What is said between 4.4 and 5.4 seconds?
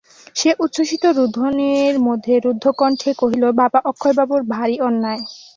ভারি অন্যায়।